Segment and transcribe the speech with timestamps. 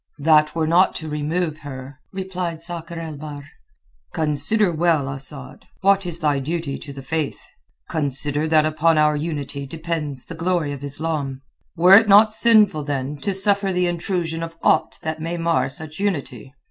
[0.17, 3.43] "That were not to remove her," replied Sakr el Bahr.
[4.15, 7.39] "Consider well, Asad, what is thy duty to the Faith.
[7.87, 11.43] Consider that upon our unity depends the glory of Islam.
[11.75, 15.99] Were it not sinful, then, to suffer the intrusion of aught that may mar such
[15.99, 16.51] unity?